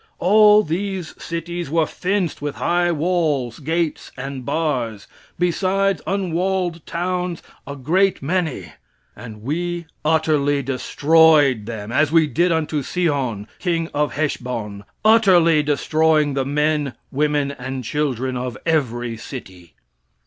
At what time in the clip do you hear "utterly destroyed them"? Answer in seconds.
10.03-11.91